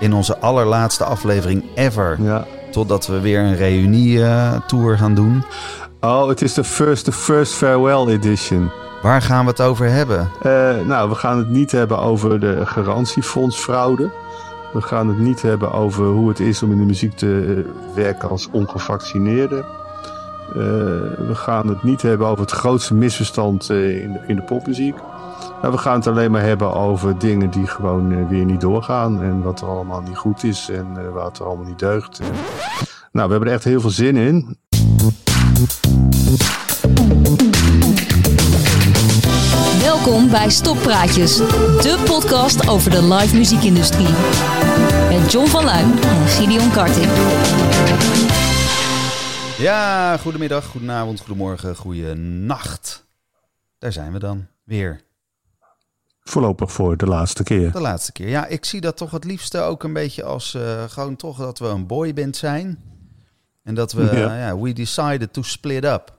[0.00, 2.16] in onze allerlaatste aflevering ever.
[2.22, 2.46] Ja.
[2.70, 5.44] Totdat we weer een reunie-tour gaan doen.
[6.00, 8.70] Oh, het is de first, the first farewell edition.
[9.02, 10.30] Waar gaan we het over hebben?
[10.42, 14.10] Eh, nou, we gaan het niet hebben over de garantiefondsfraude.
[14.72, 17.94] We gaan het niet hebben over hoe het is om in de muziek te eh,
[17.94, 19.64] werken als ongevaccineerde.
[20.48, 20.54] Eh,
[21.26, 24.96] we gaan het niet hebben over het grootste misverstand eh, in, de, in de popmuziek.
[25.62, 29.22] Nou, we gaan het alleen maar hebben over dingen die gewoon eh, weer niet doorgaan.
[29.22, 32.18] En wat er allemaal niet goed is en eh, wat er allemaal niet deugt.
[32.18, 32.26] En-
[33.12, 34.58] nou, we hebben er echt heel veel zin in.
[39.80, 44.08] Welkom bij Stoppraatjes, de podcast over de live muziekindustrie.
[45.20, 47.06] Met John van Luijn en Gideon Karting.
[49.58, 53.06] Ja, goedemiddag, goedenavond, goedemorgen, goedenacht.
[53.78, 55.00] Daar zijn we dan weer.
[56.28, 57.72] Voorlopig voor de laatste keer.
[57.72, 58.28] De laatste keer.
[58.28, 61.58] Ja, ik zie dat toch het liefste ook een beetje als eh, gewoon toch dat
[61.58, 62.82] we een boyband zijn.
[63.62, 64.38] En dat we, Ja.
[64.38, 66.16] ja, we decided to split up.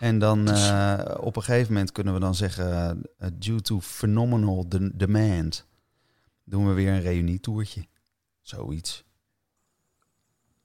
[0.00, 4.68] En dan eh, op een gegeven moment kunnen we dan zeggen, eh, due to phenomenal
[4.68, 5.66] de- demand,
[6.44, 7.86] doen we weer een reunietoertje.
[8.42, 9.04] Zoiets.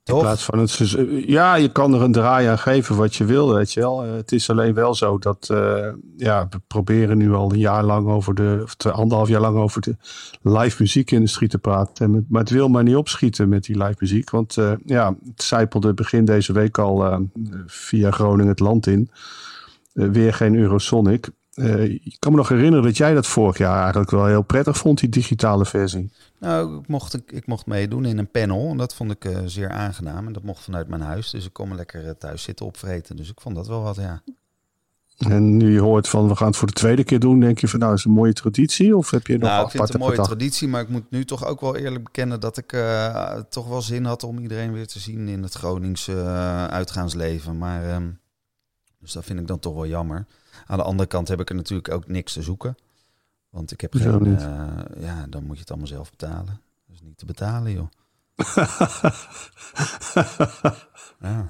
[0.04, 3.26] In plaats van het seizoen- Ja, je kan er een draai aan geven wat je
[3.26, 4.04] wil, weet je wel.
[4.04, 5.88] Eh, Het is alleen wel zo dat eh,
[6.18, 9.82] ja, we proberen nu al een jaar lang over de, of anderhalf jaar lang over
[9.82, 9.96] de
[10.42, 12.06] live muziekindustrie te praten.
[12.06, 14.30] En Maar het wil maar niet opschieten met die live muziek.
[14.30, 17.18] Want eh, ja, het zijpelde begin deze week al eh,
[17.66, 19.10] via Groningen het land in.
[19.94, 21.30] Eh, weer geen Eurosonic.
[21.54, 24.78] Eh, ik kan me nog herinneren dat jij dat vorig jaar eigenlijk wel heel prettig
[24.78, 26.12] vond, die digitale versie.
[26.40, 29.70] Nou, ik mocht, ik mocht meedoen in een panel en dat vond ik eh, zeer
[29.70, 30.28] aangenaam.
[30.28, 33.16] En dat mocht vanuit mijn huis, dus ik kon me lekker eh, thuis zitten opvreten.
[33.16, 34.22] Dus ik vond dat wel wat, ja.
[35.18, 37.68] En nu je hoort van we gaan het voor de tweede keer doen, denk je
[37.68, 38.98] van nou is het een mooie traditie?
[38.98, 41.26] Of heb je nog Nou, ik vind het een mooie traditie, maar ik moet nu
[41.26, 42.76] toch ook wel eerlijk bekennen dat ik
[43.50, 46.24] toch wel zin had om iedereen weer te zien in het Groningse
[46.70, 47.58] uitgaansleven.
[47.58, 48.10] Maar, ehm,
[49.00, 50.26] dus dat vind ik dan toch wel jammer.
[50.66, 52.78] Aan de andere kant heb ik er natuurlijk ook niks te zoeken.
[53.50, 56.62] Want ik heb geen, eh, ja, dan moet je het allemaal zelf betalen.
[56.86, 57.88] Dat is niet te betalen, joh.
[61.20, 61.46] Ja.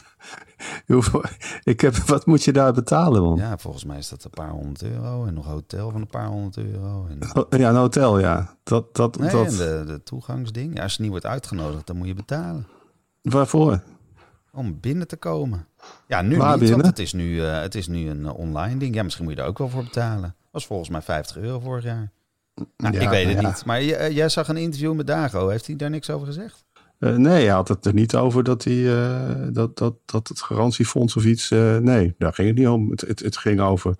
[1.63, 3.35] Ik heb, wat moet je daar betalen man?
[3.35, 5.25] Ja, ja, volgens mij is dat een paar honderd euro.
[5.25, 7.07] En nog hotel van een paar honderd euro.
[7.49, 8.55] En, een hotel, ja.
[8.63, 10.75] Dat, dat, nee, dat, en de, de toegangsding.
[10.75, 12.67] Ja, als je niet wordt uitgenodigd, dan moet je betalen.
[13.21, 13.81] Waarvoor?
[14.55, 15.67] Om binnen te komen.
[16.07, 16.69] Ja, nu niet, binnen?
[16.69, 18.95] want het is nu, eh, het is nu een eh, online ding.
[18.95, 20.35] Ja, misschien moet je daar ook wel voor betalen.
[20.51, 22.11] was volgens mij 50 euro vorig jaar.
[22.77, 23.47] Nou, Ja, ik weet het ja.
[23.47, 23.65] niet.
[23.65, 25.47] Maar eh, jij zag een interview met Dago.
[25.47, 26.65] Heeft hij daar niks over gezegd?
[26.99, 28.83] Nee, hij had het er niet over dat, hij,
[29.51, 31.49] dat, dat, dat het garantiefonds of iets...
[31.49, 32.91] nee, daar ging het niet om.
[32.91, 33.95] Het, het, het ging over,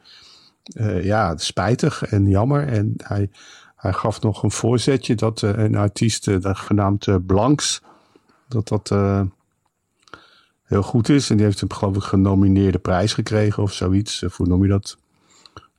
[1.02, 2.68] ja, spijtig en jammer.
[2.68, 3.30] En hij,
[3.76, 7.82] hij gaf nog een voorzetje dat een artiest, genaamd Blanks...
[8.48, 8.92] dat dat
[10.74, 11.30] heel goed is.
[11.30, 14.22] En die heeft een, geloof ik, genomineerde prijs gekregen of zoiets.
[14.24, 14.98] Eh, hoe noem je dat?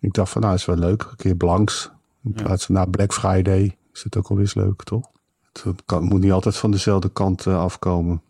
[0.00, 1.02] Ik dacht van, nou, is wel leuk.
[1.02, 1.90] Een keer Blanks.
[2.24, 5.06] In plaats van, nou, Black Friday is het ook alweer leuk, toch?
[5.62, 8.22] Het kan, moet niet altijd van dezelfde kant eh, afkomen.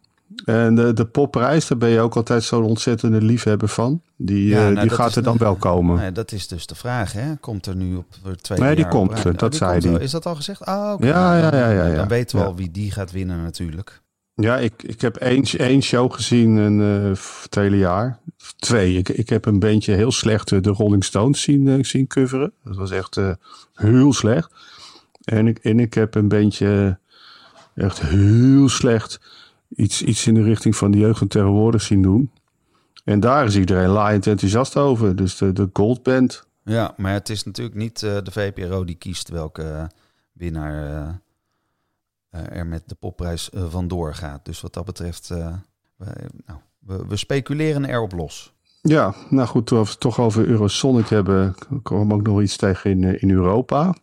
[0.44, 4.02] En de, de popprijs, daar ben je ook altijd zo'n ontzettende liefhebber van.
[4.16, 5.96] Die, Ja, eh, nou, die gaat er dan de- wel komen.
[5.96, 7.36] Nee, dat is dus de vraag, hè?
[7.36, 10.02] Komt er nu op het tweede Nee, die jaar komt Oh, dat die zei hij.
[10.02, 10.64] Is dat al gezegd?
[10.64, 11.06] Ah, oké.
[11.06, 11.94] Ja, ja, ja, ja, ja.
[11.96, 14.02] Dan weten we al wie die gaat winnen natuurlijk.
[14.34, 18.20] Ja, ik, ik heb één, één show gezien in, eh, het hele jaar.
[18.56, 18.98] Twee.
[18.98, 22.52] Ik, ik heb een bandje heel slecht eh, de Rolling Stones zien, eh, zien coveren.
[22.64, 23.20] Dat was echt
[23.74, 24.52] heel slecht.
[25.24, 26.86] En ik, en ik heb een eh,
[27.74, 29.20] echt heel slecht
[29.68, 32.30] iets, iets in de richting van de jeugd van tegenwoordig zien doen.
[33.04, 35.16] En daar is iedereen laaiend enthousiast over.
[35.16, 36.46] Dus de, de Gold Band.
[36.64, 39.90] Ja, maar het is natuurlijk niet de VPRO die kiest welke
[40.32, 41.22] winnaar
[42.34, 44.44] er met de popprijs eh, vandoor gaat.
[44.44, 45.54] Dus wat dat betreft, eh,
[46.46, 48.54] nou, we, we speculeren erop los.
[48.88, 52.90] Ja, nou goed, als we het toch over Eurosonic hebben, kwam ook nog iets tegen
[52.90, 53.94] in, eh, in Europa.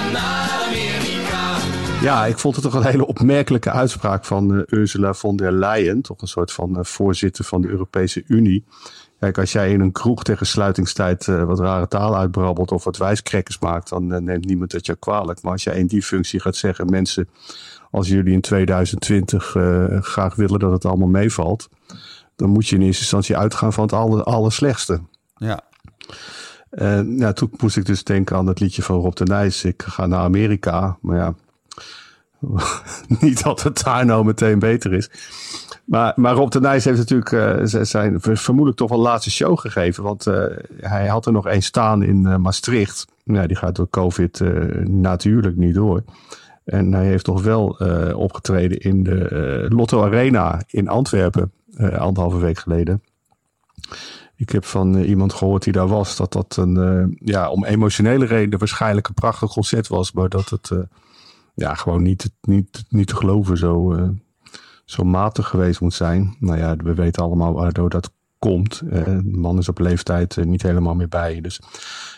[0.00, 1.56] En Amerika.
[2.02, 6.02] Ja, ik vond het toch een hele opmerkelijke uitspraak van eh, Ursula von der Leyen,
[6.02, 8.64] toch een soort van eh, voorzitter van de Europese Unie.
[9.20, 12.96] Kijk, als jij in een kroeg tegen sluitingstijd eh, wat rare taal uitbrabbelt of wat
[12.96, 15.42] wijskrekkers maakt, dan eh, neemt niemand het je kwalijk.
[15.42, 17.28] Maar als jij in die functie gaat zeggen, mensen,
[17.90, 21.68] als jullie in 2020 eh, graag willen dat het allemaal meevalt,
[22.36, 25.00] dan moet je in eerste instantie uitgaan van het aller, allerslechtste.
[25.34, 25.60] Ja,
[27.06, 29.64] ja, toen moest ik dus denken aan het liedje van Rob de Nijs.
[29.64, 30.98] Ik ga naar Amerika.
[31.00, 31.34] Maar ja,
[33.20, 35.10] niet dat het daar nou meteen beter is.
[35.90, 40.02] Maar, maar Rob de Nijs heeft natuurlijk uh, zijn vermoedelijk toch wel laatste show gegeven.
[40.02, 40.44] Want uh,
[40.80, 43.06] hij had er nog één staan in uh, Maastricht.
[43.24, 44.40] Nou, die gaat door COVID
[44.84, 46.02] natuurlijk niet door.
[46.64, 47.68] En hij heeft toch wel
[48.14, 51.52] opgetreden in de Lotto Arena in Antwerpen.
[51.76, 53.02] anderhalve week geleden.
[54.36, 56.16] Ik heb van iemand gehoord die daar was.
[56.16, 60.12] Dat dat een, ja, om emotionele redenen waarschijnlijk een prachtig concert was.
[60.12, 60.70] Maar dat het
[61.54, 63.96] ja, gewoon niet, niet, niet te geloven zo
[64.90, 66.36] zo matig geweest moet zijn.
[66.38, 68.82] Nou ja, we weten allemaal waardoor dat komt.
[68.92, 71.40] Uh, man is op leeftijd uh, niet helemaal meer bij.
[71.40, 71.60] Dus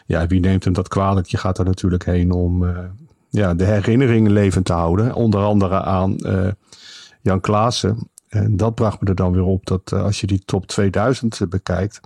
[0.06, 1.26] ja, wie neemt hem dat kwalijk?
[1.26, 2.78] Je gaat er natuurlijk heen om uh,
[3.28, 5.14] ja, de herinneringen levend te houden.
[5.14, 6.16] Onder andere aan
[7.20, 8.10] Jan Klaassen.
[8.28, 12.00] En dat bracht me er dan weer op dat als je die top 2000 bekijkt,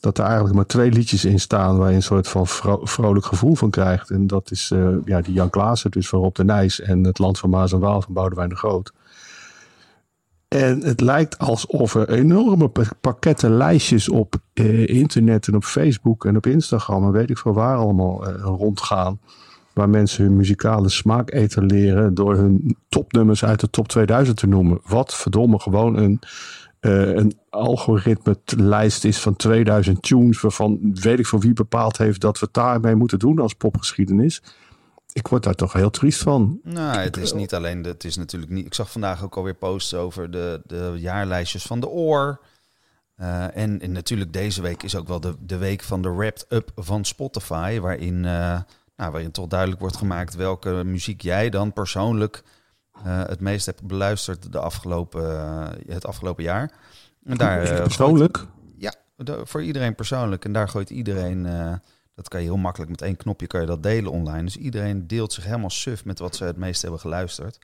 [0.00, 3.26] dat er eigenlijk maar twee liedjes in staan waar je een soort van vro vrolijk
[3.26, 4.10] gevoel van krijgt.
[4.10, 4.72] En dat is
[5.04, 7.80] ja, die Jan Klaassen, dus van Rob de Nijs en het Land van Maas en
[7.80, 8.92] Waal van Boudewijn de Groot.
[10.48, 12.70] En het lijkt alsof er enorme
[13.00, 17.52] pakketten lijstjes op eh, internet en op Facebook en op Instagram en weet ik veel
[17.52, 19.20] waar allemaal eh, rondgaan.
[19.72, 24.80] Waar mensen hun muzikale smaak etaleren door hun topnummers uit de top 2000 te noemen.
[24.86, 26.20] Wat verdomme gewoon een,
[26.80, 30.40] uh, een algoritme lijst is van 2000 tunes.
[30.40, 34.42] Waarvan weet ik van wie bepaald heeft dat we het daarmee moeten doen als popgeschiedenis
[35.16, 36.60] ik word daar toch heel triest van.
[36.62, 38.66] Nou, het is niet alleen, het is natuurlijk niet.
[38.66, 42.40] Ik zag vandaag ook alweer posts over de, de jaarlijstjes van de oor.
[43.20, 46.46] Uh, en, en, natuurlijk deze week is ook wel de, de week van de wrapped
[46.48, 48.60] up van Spotify, waarin, uh,
[48.96, 52.42] nou, waarin toch duidelijk wordt gemaakt welke muziek jij dan persoonlijk
[52.96, 55.24] uh, het meest hebt beluisterd de afgelopen,
[55.86, 56.72] het afgelopen jaar.
[57.24, 58.36] En daar, persoonlijk?
[58.36, 60.44] Gooit, ja, de, voor iedereen persoonlijk.
[60.44, 61.46] En daar gooit iedereen
[62.16, 64.44] dat kan je heel makkelijk met één knopje kan je dat delen online.
[64.44, 67.58] Dus iedereen deelt zich helemaal suf met wat ze het meest hebben geluisterd.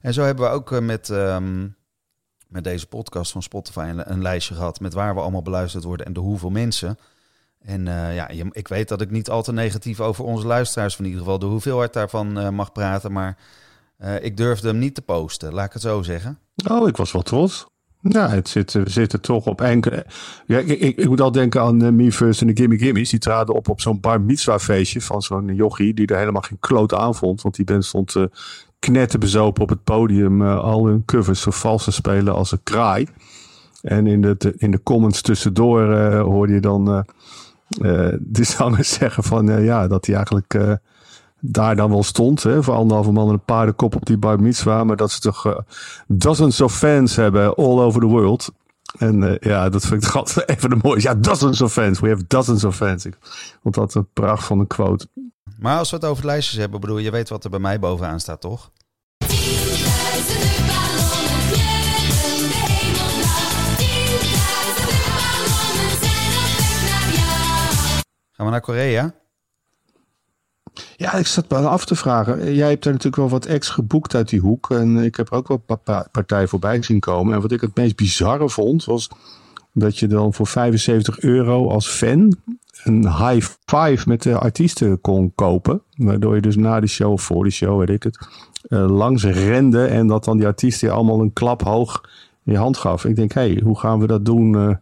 [0.00, 1.76] En zo hebben we ook eh, met, um,
[2.48, 6.12] met deze podcast van Spotify een, lijstje gehad met waar we allemaal beluisterd worden en
[6.12, 6.98] de hoeveel mensen.
[7.60, 11.04] En uh, ja, ik weet dat ik niet al te negatief over onze luisteraars van
[11.04, 13.38] in ieder geval de hoeveelheid daarvan uh, mag praten, maar
[14.20, 16.38] ik durfde hem niet te posten, laat ik het zo zeggen.
[16.70, 17.66] Oh, ik was wel trots.
[18.08, 20.06] Ja, het zit, we zitten toch op enkele.
[20.46, 23.10] Ja, ik, ik, moet al denken aan uh, Me First en de Gimme Gimmies.
[23.10, 26.58] Die traden op op zo'n bar mitzwa feestje van zo'n jochie die er helemaal geen
[26.60, 27.42] kloot aan vond.
[27.42, 28.24] Want die band stond uh,
[28.78, 33.06] knetterbezopen op het podium al hun covers zo vals spelen als een kraai.
[33.82, 37.04] En in de, in de comments tussendoor hoorde je dan
[38.18, 40.78] de zangers zeggen van ja, dat hij eigenlijk
[41.46, 42.42] daar dan wel stond.
[42.42, 44.84] Hè, voor anderhalve man en een paardenkop op die bar mitzwa.
[44.84, 45.58] Maar dat ze toch uh,
[46.06, 48.50] dozens of fans hebben all over the world.
[48.98, 51.08] En uh, ja, dat vind ik altijd even de mooiste.
[51.08, 52.00] Ja, dozens of fans.
[52.00, 53.04] We have dozens of fans.
[53.04, 53.16] Ik
[53.62, 55.08] vond dat een pracht van een quote.
[55.58, 58.20] Maar als we het over lijstjes hebben, bedoel je weet wat er bij mij bovenaan
[58.20, 58.70] staat, toch?
[68.32, 69.14] Gaan we naar Korea?
[70.96, 72.54] Ja, ik zat me af te vragen.
[72.54, 74.70] Jij hebt er natuurlijk wel wat ex geboekt uit die hoek.
[74.70, 75.80] En ik heb ook wel
[76.10, 77.34] partijen voorbij zien komen.
[77.34, 79.08] En wat ik het meest bizarre vond, was
[79.72, 82.36] dat je dan voor 75 euro als fan
[82.84, 85.82] een high five met de artiesten kon kopen.
[85.96, 88.28] Waardoor je dus na de show, voor de show, weet ik het,
[88.68, 89.84] uh, langs rende.
[89.84, 92.02] En dat dan die artiesten allemaal een klap hoog
[92.44, 93.04] in je hand gaf.
[93.04, 94.52] Ik denk, hé, hey, hoe gaan we dat doen?
[94.52, 94.74] Uh,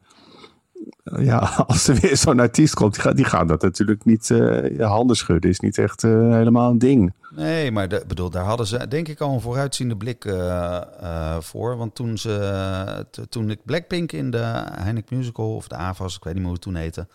[1.04, 5.50] ja, als er weer zo'n artiest komt, die, gaan dat natuurlijk niet uh, handen schudden.
[5.50, 7.12] Is niet echt uh, helemaal een ding.
[7.34, 11.76] Nee, maar bedoel, daar hadden ze denk ik al een vooruitziende blik uh, voor.
[11.76, 16.34] Want toen, ze, toen ik Blackpink in de Heineken Musical, of de AVAS, ik weet
[16.34, 17.06] niet meer hoe het toen heette,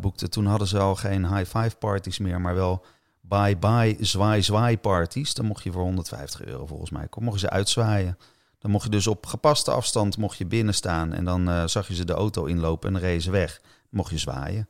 [0.00, 2.84] boekte, toen hadden ze al geen high five parties meer, maar wel
[3.20, 5.34] bye bye zwaai zwaai parties.
[5.34, 8.18] Dan mocht je voor 150 euro volgens mij, kon, mocht je ze uitzwaaien.
[8.62, 11.12] Dan mocht je dus op gepaste afstand mocht je binnen staan.
[11.12, 13.60] En dan uh, zag je ze de auto inlopen en ze weg.
[13.90, 14.68] Mocht je zwaaien.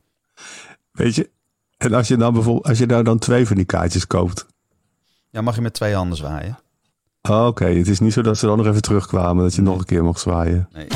[0.93, 1.31] Weet je,
[1.77, 4.47] en als je dan bijvoorbeeld, als je nou dan twee van die kaartjes koopt.
[5.31, 6.59] Ja, mag je met twee handen zwaaien.
[7.23, 9.45] Oh, Oké, het is niet zo dat ze dan nog even terugkwamen.
[9.45, 10.69] Dat je nog een keer mocht zwaaien.
[10.73, 10.87] Nee.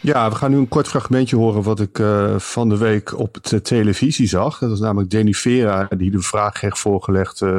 [0.00, 3.38] Ja, we gaan nu een kort fragmentje horen wat ik uh, van de week op
[3.44, 4.58] de televisie zag.
[4.58, 7.40] Dat was namelijk Danny Vera die de vraag kreeg voorgelegd...
[7.40, 7.58] Uh,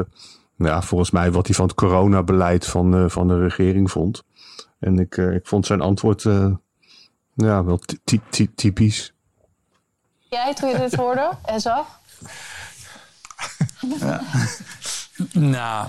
[0.68, 4.24] ja, volgens mij wat hij van het coronabeleid van, uh, van de regering vond.
[4.80, 6.54] En ik, uh, ik vond zijn antwoord uh,
[7.34, 7.80] ja, wel
[8.56, 9.14] typisch.
[10.30, 11.88] Jij toen je dit hoorde en zag?
[14.00, 14.22] Ja.
[15.32, 15.88] nou,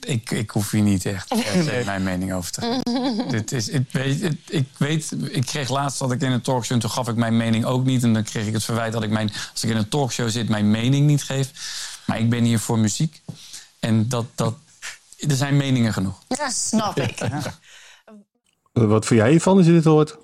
[0.00, 1.84] ik, ik hoef hier niet echt nee.
[1.84, 3.28] mijn mening over te geven.
[3.28, 6.80] Dit is, ik, weet, ik weet, ik kreeg laatst dat ik in een talkshow en
[6.80, 8.02] toen gaf ik mijn mening ook niet.
[8.02, 10.48] En dan kreeg ik het verwijt dat ik mijn, als ik in een talkshow zit,
[10.48, 11.50] mijn mening niet geef.
[12.06, 13.22] Maar ik ben hier voor muziek.
[13.82, 14.54] En dat, dat
[15.18, 16.22] er zijn meningen genoeg.
[16.28, 17.18] Ja, snap ik.
[18.72, 20.18] Wat vind jij hiervan als je dit hoort?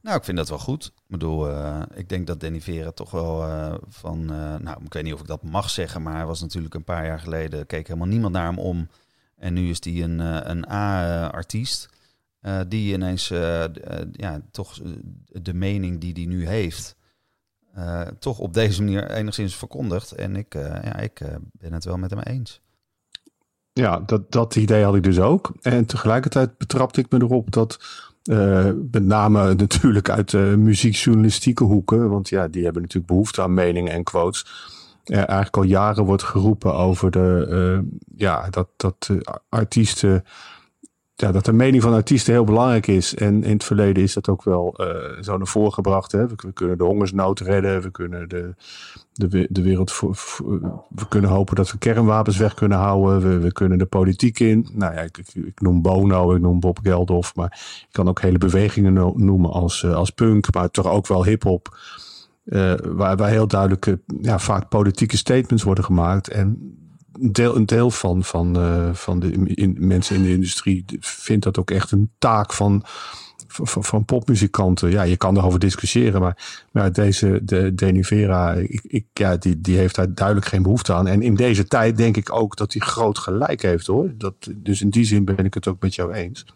[0.00, 0.84] Nou, ik vind dat wel goed.
[0.86, 4.20] Ik bedoel, eh, ik denk dat Danny Vera toch wel eh, van...
[4.32, 6.84] eh, nou, ik weet niet of ik dat mag zeggen, maar hij was natuurlijk een
[6.84, 7.66] paar jaar geleden...
[7.66, 8.88] keek helemaal niemand naar hem om.
[9.36, 11.88] En nu is hij een, eh, een A-artiest.
[12.40, 14.90] eh, die ineens eh, eh, ja, toch eh,
[15.42, 16.96] de mening die hij nu heeft...
[17.74, 20.12] eh, toch op deze manier enigszins verkondigt.
[20.12, 22.60] En ik, eh, ja, ik eh, ben het wel met hem eens.
[23.80, 25.52] Ja, dat, dat idee had ik dus ook.
[25.62, 27.78] En tegelijkertijd betrapte ik me erop dat
[28.22, 33.54] eh, met name natuurlijk uit de muziekjournalistieke hoeken, want ja, die hebben natuurlijk behoefte aan
[33.54, 34.46] meningen en quotes.
[35.04, 40.24] Er eigenlijk al jaren wordt geroepen over de, eh, ja, dat, dat eh, artiesten,
[41.16, 43.14] ja, dat de mening van artiesten heel belangrijk is.
[43.14, 46.12] En in het verleden is dat ook wel eh, zo naar voren gebracht.
[46.12, 46.26] Hè?
[46.26, 48.54] We, kunnen de hongersnood redden, we kunnen de,
[49.12, 50.16] de, de wereld voor,
[50.88, 53.20] we kunnen hopen dat we kernwapens weg kunnen houden.
[53.30, 54.68] We, we kunnen de politiek in.
[54.72, 57.34] Nou ja, ik, ik, noem Bono, ik noem Bob Geldof.
[57.34, 61.06] Maar ik kan ook hele bewegingen no- noemen als, eh, als punk, maar toch ook
[61.06, 61.78] wel hip-hop.
[62.44, 66.28] eh, waar, waar heel duidelijk eh, ja, vaak politieke statements worden gemaakt.
[66.28, 66.78] En
[67.18, 71.58] deel, een deel van, van, eh, van de in, mensen in de industrie vindt dat
[71.58, 72.82] ook echt een taak van,
[73.46, 74.90] van, van popmuzikanten.
[74.90, 79.76] Ja, je kan erover discussiëren, maar, maar deze de Denivera, ik, ik, ja, die, die
[79.76, 81.06] heeft daar duidelijk geen behoefte aan.
[81.06, 84.12] En in deze tijd denk ik ook dat hij groot gelijk heeft hoor.
[84.18, 86.46] Dat, dus in die zin ben ik het ook met jou eens.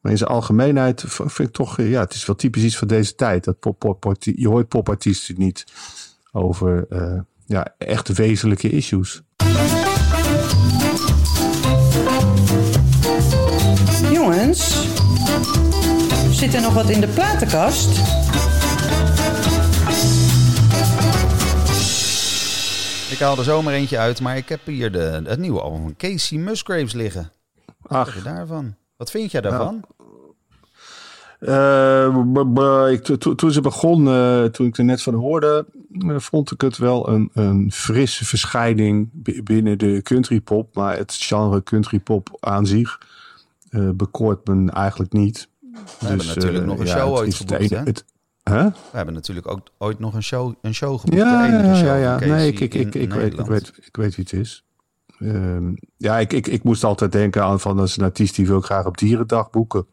[0.00, 3.14] Maar in zijn algemeenheid vind ik toch, ja, het is wel typisch iets van deze
[3.14, 3.44] tijd.
[3.44, 5.64] Dat pop, pop- je hoort popartiesten niet
[6.32, 9.22] over eh, ja, echt wezenlijke issues.
[14.12, 14.88] Jongens,
[16.30, 17.88] zit er nog wat in de platenkast?
[23.10, 25.96] Ik haal er zomaar eentje uit, maar ik heb hier de, het nieuwe album van
[25.96, 27.32] Casey Musgraves liggen.
[27.80, 28.74] Wat vind je Ach, daarvan?
[28.96, 29.84] Wat vind jij daarvan?
[29.84, 29.93] Eh,
[32.90, 35.66] ik, to- to- toen ze begon, eh, toen ik er net van hoorde,
[35.98, 40.74] eh, vond ik het wel een, een frisse verschijning bi- binnen de country pop.
[40.74, 42.98] Maar het genre country pop aan zich
[43.70, 45.48] eh, bekoort me eigenlijk niet.
[46.00, 47.76] We hebben natuurlijk nog een show ooit geboekt, hè?
[47.78, 48.04] het-?
[48.44, 51.22] We hebben natuurlijk ook ooit nog een show, een show geboekt.
[51.22, 53.96] Ja, de enige ja, show ja, Nee, ik, ik, ik, ik, weet, ik, weet, ik
[53.96, 54.64] weet wie het is.
[55.18, 58.58] Ehm, ja, ik, ik, ik moest altijd denken aan van als een artiest die wil
[58.58, 59.86] ik graag op dierendag boeken.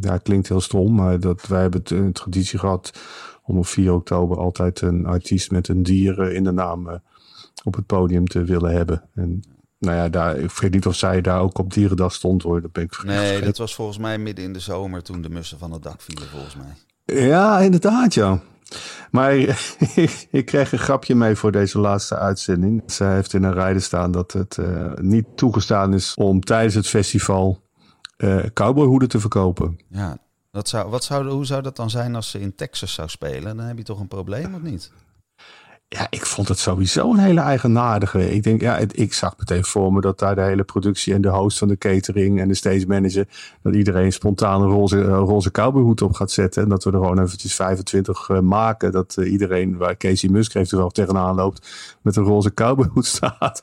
[0.00, 2.92] Ja, klinkt heel stom, maar dat, wij hebben het een traditie gehad
[3.42, 6.96] om op 4 oktober altijd een artiest met een dier eh, in de naam eh,
[7.64, 9.02] op het podium te willen hebben.
[9.14, 9.42] En
[9.78, 12.60] nou ja, daar, ik weet niet of zij daar ook op dierendag stond hoor.
[12.60, 15.58] Dat ben ik Nee, dat was volgens mij midden in de zomer toen de mussen
[15.58, 16.74] van het dak vielen, volgens mij.
[17.26, 18.40] Ja, inderdaad, ja.
[19.10, 19.34] Maar
[20.30, 22.82] ik kreeg een grapje mee voor deze laatste uitzending.
[22.86, 26.86] Zij heeft in een rijden staan dat het eh, niet toegestaan is om tijdens het
[26.86, 27.63] festival
[28.16, 29.78] eh cowboyhoeden te verkopen.
[29.88, 30.16] Ja,
[30.50, 33.56] dat zou, wat zou, hoe zou dat dan zijn als ze in Texas zou spelen?
[33.56, 34.90] Dan heb je toch een probleem, of niet?
[35.88, 38.32] Ja, ik vond het sowieso een hele eigenaardige.
[38.34, 41.20] Ik denk, ja, het- ik zag meteen voor me dat daar de hele productie en
[41.20, 43.28] de host van de catering en de stage manager,
[43.62, 46.62] dat iedereen spontaan een roze, eh, roze cowboyhoed op gaat zetten.
[46.62, 48.92] En dat we er gewoon eventjes 25 eh, maken.
[48.92, 53.62] Dat eh, iedereen, waar Casey Musgrave er wel tegenaan loopt, met een roze cowboyhoed staat.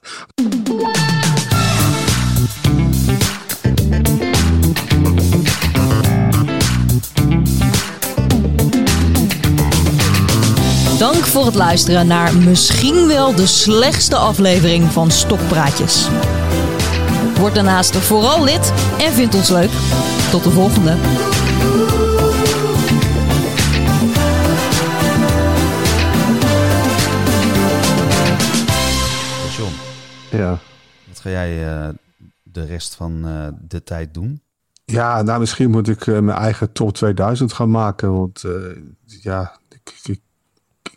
[11.01, 16.07] Dank voor het luisteren naar misschien wel de slechtste aflevering van Stokpraatjes.
[17.39, 19.69] Word daarnaast vooral lid en vind ons leuk.
[20.31, 20.95] Tot de volgende.
[29.57, 29.73] John,
[30.31, 30.59] Ja.
[31.07, 31.89] wat ga jij eh,
[32.43, 34.41] de rest van eh, de tijd doen?
[34.85, 38.13] Ja, nou misschien moet ik eh, mijn eigen top 2000 gaan maken.
[38.13, 38.51] Want eh,
[39.05, 40.19] ja, ik, ik,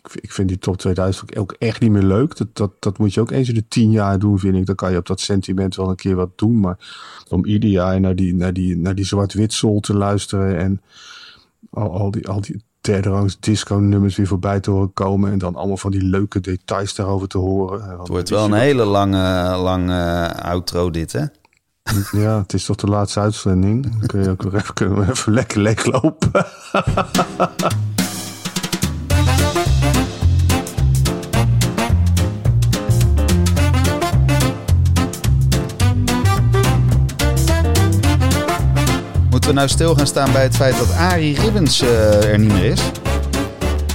[0.05, 2.37] ik, ik vind die top 2000 ook echt niet meer leuk.
[2.37, 4.65] Dat, dat, dat moet je ook eens in de tien jaar doen, vind ik.
[4.65, 6.59] Dan kan je op dat sentiment wel een keer wat doen.
[6.59, 6.77] Maar
[7.29, 10.57] om ieder jaar naar die, naar die, naar die zwart-wit soul te luisteren...
[10.57, 10.81] en
[11.69, 15.31] al, al die, al die derde rangs disco nummers weer voorbij te horen komen...
[15.31, 17.99] en dan allemaal van die leuke details daarover te horen.
[17.99, 21.25] Het wordt wel een hele lange, lange outro dit, hè?
[22.21, 23.83] Ja, het is toch de laatste uitzending.
[23.83, 26.31] Dan kun je ook weer even, kunnen we even lekker leeglopen.
[26.71, 27.83] Moeten
[39.45, 42.63] we nou stil gaan staan bij het feit dat Arie Ribbens eh, er niet meer
[42.63, 42.91] is?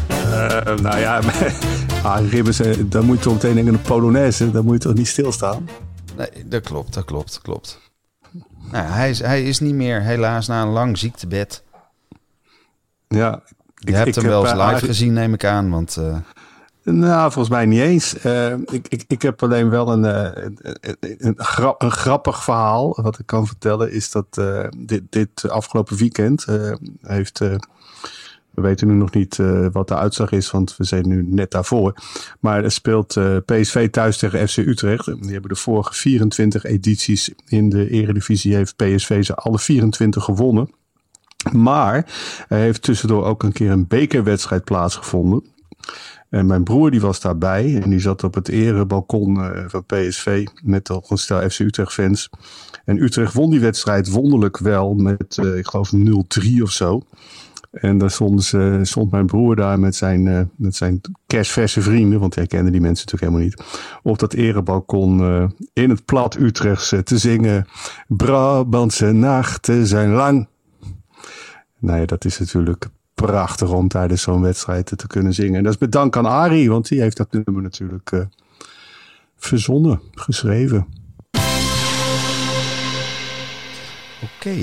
[0.08, 1.20] Eh, nou ja,
[2.02, 4.50] ah, Ribbers, eh, dan moet je toch meteen denken aan de Polonaise.
[4.50, 5.68] Dan moet je toch niet stilstaan?
[6.16, 7.80] Nee, dat klopt, dat klopt, dat klopt.
[8.70, 11.62] Nou, hij, is, hij is niet meer, helaas, na een lang ziektebed.
[13.08, 13.42] Ja,
[13.74, 15.70] Je hebt hem heb, wel eens live Arie- gezien, neem ik aan.
[15.70, 15.98] Want
[16.84, 18.18] Nou, volgens mij niet eens.
[18.18, 22.42] Eh, ik, ik, ik heb alleen wel een, eh, een, een, een, grap- een grappig
[22.42, 22.98] verhaal.
[23.02, 26.46] Wat ik kan vertellen is dat eh, dit, dit afgelopen weekend
[27.02, 27.38] heeft...
[27.38, 29.38] we weten nu nog niet
[29.72, 31.94] wat de uitslag is, want we zijn nu net daarvoor.
[32.40, 35.04] Maar er speelt PSV thuis tegen FC Utrecht.
[35.04, 38.54] Die hebben de vorige 24 edities in de Eredivisie.
[38.54, 40.70] Heeft PSV ze alle 24 gewonnen.
[41.52, 41.96] Maar
[42.48, 45.44] er heeft tussendoor ook een keer een bekerwedstrijd plaatsgevonden.
[46.30, 50.46] En mijn broer die was daarbij en die zat op het erebalkon eh, van PSV
[50.62, 52.30] met nog een stel FC Utrecht fans.
[52.84, 57.02] En Utrecht won die wedstrijd wonderlijk wel met, eh, ik geloof 0-3 of zo.
[57.70, 62.20] En daar stond, ze, stond mijn broer daar met zijn, eh, met zijn kerstverse vrienden,
[62.20, 66.36] want hij kende die mensen natuurlijk helemaal niet, op dat erebalkon eh, in het plat
[66.36, 67.66] Utrechts eh, te zingen.
[68.08, 70.48] Brabantse nachten zijn lang.
[71.78, 72.88] Nou ja, dat is natuurlijk
[73.26, 75.54] prachtig om tijdens zo'n wedstrijd te kunnen zingen.
[75.54, 78.20] En dat is met dank aan Arie, want die heeft dat nummer natuurlijk eh,
[79.36, 80.86] verzonnen, geschreven.
[84.22, 84.56] oké.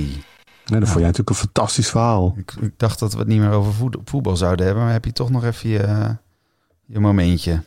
[0.65, 2.33] En dat vond jij natuurlijk een fantastisch verhaal.
[2.37, 4.83] Ik, ik dacht dat we het niet meer over voet- voetbal zouden hebben.
[4.83, 6.15] Maar heb je toch nog even je,
[6.85, 7.61] je momentje.